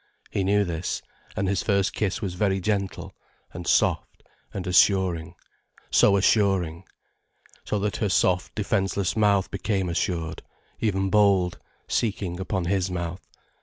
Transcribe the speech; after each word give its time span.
He 0.31 0.43
knew 0.43 0.63
this, 0.63 1.03
and 1.35 1.47
his 1.47 1.61
first 1.61 1.93
kiss 1.93 2.23
was 2.23 2.33
very 2.33 2.59
gentle, 2.59 3.13
and 3.53 3.67
soft, 3.67 4.23
and 4.51 4.65
assuring, 4.65 5.35
so 5.91 6.17
assuring. 6.17 6.85
So 7.65 7.77
that 7.77 7.97
her 7.97 8.09
soft, 8.09 8.55
defenseless 8.55 9.15
mouth 9.15 9.51
became 9.51 9.89
assured, 9.89 10.41
even 10.79 11.11
bold, 11.11 11.59
seeking 11.87 12.39
upon 12.39 12.65
his 12.65 12.89
mouth. 12.89 13.21